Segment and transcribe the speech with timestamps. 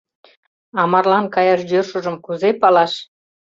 [0.79, 2.93] —А марлан каяш йӧршыжым кузе палаш?